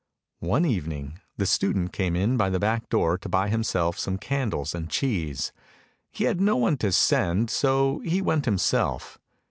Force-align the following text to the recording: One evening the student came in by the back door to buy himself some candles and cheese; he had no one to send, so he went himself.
One 0.39 0.65
evening 0.65 1.19
the 1.37 1.45
student 1.45 1.93
came 1.93 2.15
in 2.15 2.35
by 2.35 2.49
the 2.49 2.57
back 2.57 2.89
door 2.89 3.19
to 3.19 3.29
buy 3.29 3.49
himself 3.49 3.99
some 3.99 4.17
candles 4.17 4.73
and 4.73 4.89
cheese; 4.89 5.51
he 6.09 6.23
had 6.23 6.41
no 6.41 6.55
one 6.57 6.77
to 6.77 6.91
send, 6.91 7.51
so 7.51 7.99
he 7.99 8.19
went 8.19 8.45
himself. 8.45 9.19